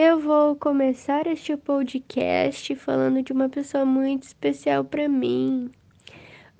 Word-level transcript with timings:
Eu 0.00 0.20
vou 0.20 0.54
começar 0.54 1.26
este 1.26 1.56
podcast 1.56 2.72
falando 2.76 3.20
de 3.20 3.32
uma 3.32 3.48
pessoa 3.48 3.84
muito 3.84 4.22
especial 4.22 4.84
para 4.84 5.08
mim. 5.08 5.72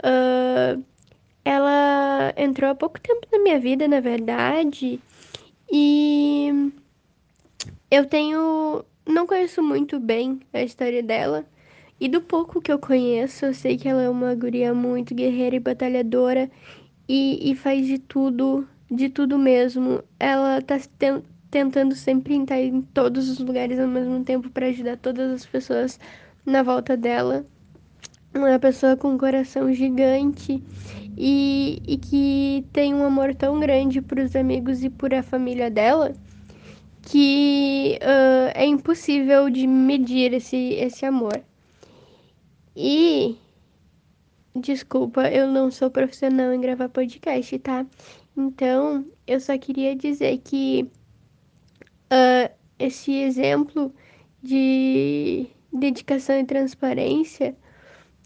Uh, 0.01 0.83
ela 1.45 2.35
entrou 2.37 2.69
há 2.69 2.75
pouco 2.75 3.01
tempo 3.01 3.29
na 3.31 3.39
minha 3.39 3.61
vida, 3.61 3.87
na 3.87 4.01
verdade, 4.01 4.99
e 5.71 6.73
eu 7.89 8.07
tenho. 8.07 8.85
Não 9.07 9.25
conheço 9.25 9.63
muito 9.63 10.01
bem 10.01 10.41
a 10.53 10.65
história 10.65 11.01
dela. 11.01 11.47
E 12.01 12.09
do 12.09 12.21
pouco 12.21 12.61
que 12.61 12.73
eu 12.73 12.79
conheço, 12.81 13.47
eu 13.47 13.55
sei 13.55 13.77
que 13.77 13.89
ela 13.89 14.03
é 14.03 14.11
uma 14.11 14.35
guria 14.35 14.75
muito 14.75 15.15
guerreira 15.15 15.55
e 15.55 15.61
batalhadora 15.61 16.51
e, 17.09 17.53
e 17.53 17.55
faz 17.55 17.87
de 17.87 18.01
tudo, 18.01 18.69
de 18.91 19.09
tudo 19.09 19.39
mesmo. 19.39 20.03
Ela 20.19 20.61
tá 20.61 20.77
tentando 21.51 21.95
sempre 21.95 22.37
estar 22.37 22.61
em 22.61 22.83
todos 22.83 23.29
os 23.29 23.39
lugares 23.39 23.79
ao 23.79 23.89
mesmo 23.89 24.23
tempo 24.25 24.51
para 24.51 24.67
ajudar 24.67 24.97
todas 24.97 25.33
as 25.33 25.47
pessoas 25.47 25.99
na 26.45 26.63
volta 26.63 26.97
dela. 26.97 27.45
Uma 28.35 28.59
pessoa 28.59 28.97
com 28.97 29.13
um 29.13 29.19
coração 29.19 29.73
gigante 29.73 30.63
e, 31.17 31.83
e 31.87 31.97
que 31.97 32.67
tem 32.73 32.95
um 32.95 33.05
amor 33.05 33.35
tão 33.35 33.59
grande 33.59 34.03
para 34.03 34.23
os 34.23 34.37
amigos 34.37 34.85
e 34.85 34.91
por 34.91 35.15
a 35.15 35.23
família 35.23 35.71
dela 35.71 36.13
que 37.03 37.99
uh, 38.03 38.53
é 38.55 38.67
impossível 38.67 39.49
de 39.49 39.67
medir 39.67 40.35
esse, 40.35 40.75
esse 40.75 41.07
amor. 41.07 41.43
E 42.77 43.37
desculpa, 44.55 45.29
eu 45.31 45.49
não 45.49 45.71
sou 45.71 45.91
profissional 45.91 46.53
em 46.53 46.61
gravar 46.61 46.89
podcast, 46.91 47.59
tá? 47.61 47.87
Então, 48.37 49.07
eu 49.27 49.41
só 49.41 49.57
queria 49.57 49.97
dizer 49.97 50.39
que 50.39 50.91
uh, 52.13 52.53
esse 52.79 53.13
exemplo 53.13 53.95
de 54.43 55.47
dedicação 55.73 56.39
e 56.39 56.45
transparência 56.45 57.57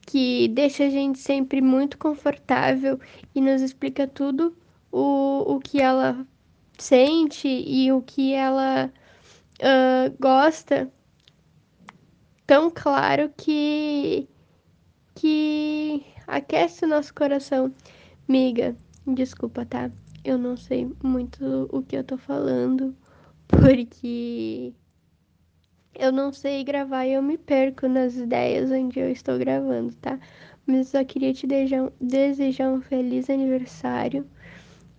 que 0.07 0.49
deixa 0.49 0.85
a 0.85 0.91
gente 0.91 1.19
sempre 1.19 1.61
muito 1.61 1.97
confortável 1.97 2.99
e 3.35 3.41
nos 3.41 3.63
explica 3.63 4.07
tudo 4.07 4.57
o, 4.91 5.55
o 5.55 5.61
que 5.61 5.81
ela 5.81 6.27
sente 6.79 7.49
e 7.49 7.91
o 7.93 8.03
que 8.03 8.33
ela 8.33 8.93
uh, 9.61 10.17
gosta 10.21 10.93
tão 12.47 12.71
claro 12.71 13.33
que 13.37 14.29
que 15.15 16.05
aquece 16.27 16.85
o 16.85 16.89
nosso 16.89 17.15
coração. 17.15 17.73
Miga, 18.27 18.75
desculpa, 19.07 19.65
tá? 19.65 19.91
Eu 20.25 20.39
não 20.39 20.57
sei 20.57 20.91
muito 21.03 21.69
o 21.71 21.83
que 21.83 21.97
eu 21.97 22.03
tô 22.03 22.17
falando 22.17 22.97
porque 23.63 24.75
eu 25.95 26.11
não 26.13 26.33
sei 26.33 26.65
gravar 26.65 27.07
e 27.07 27.13
eu 27.13 27.23
me 27.23 27.39
perco 27.39 27.87
nas 27.89 28.17
ideias 28.17 28.71
onde 28.71 28.99
eu 28.99 29.11
estou 29.11 29.39
gravando, 29.39 29.95
tá? 29.97 30.19
Mas 30.67 30.79
eu 30.95 31.01
só 31.01 31.05
queria 31.05 31.33
te 31.33 31.47
desejar, 32.01 32.71
um 32.73 32.81
feliz 32.81 33.29
aniversário 33.29 34.29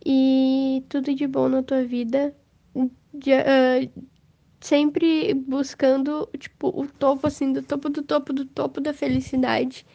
e 0.05 0.83
tudo 0.89 1.13
de 1.13 1.27
bom 1.27 1.49
na 1.49 1.63
tua 1.63 1.83
vida. 1.85 2.35
De, 3.13 3.31
uh, 3.33 4.09
sempre 4.61 5.33
buscando, 5.33 6.29
tipo, 6.39 6.69
o 6.69 6.87
topo, 6.87 7.27
assim, 7.27 7.53
do 7.53 7.61
topo 7.63 7.89
do 7.89 8.03
topo 8.03 8.33
do 8.33 8.45
topo 8.45 8.81
da 8.81 8.93
felicidade. 8.93 9.85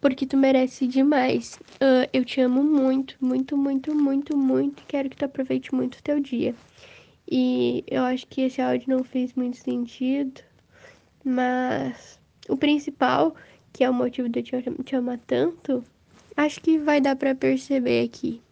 Porque 0.00 0.26
tu 0.26 0.36
merece 0.36 0.86
demais. 0.86 1.58
Uh, 1.76 2.08
eu 2.12 2.24
te 2.24 2.40
amo 2.40 2.62
muito, 2.64 3.16
muito, 3.20 3.56
muito, 3.56 3.94
muito, 3.94 4.36
muito. 4.36 4.84
Quero 4.86 5.10
que 5.10 5.16
tu 5.16 5.24
aproveite 5.24 5.74
muito 5.74 5.96
o 5.98 6.02
teu 6.02 6.20
dia. 6.20 6.54
E 7.30 7.84
eu 7.86 8.02
acho 8.02 8.26
que 8.26 8.42
esse 8.42 8.60
áudio 8.60 8.88
não 8.88 9.02
fez 9.02 9.32
muito 9.34 9.56
sentido, 9.56 10.42
mas 11.24 12.20
o 12.48 12.56
principal, 12.56 13.34
que 13.72 13.82
é 13.82 13.90
o 13.90 13.94
motivo 13.94 14.28
de 14.28 14.44
eu 14.52 14.84
te 14.84 14.96
amar 14.96 15.18
tanto, 15.26 15.82
acho 16.36 16.60
que 16.60 16.78
vai 16.78 17.00
dar 17.00 17.16
para 17.16 17.34
perceber 17.34 18.04
aqui. 18.04 18.42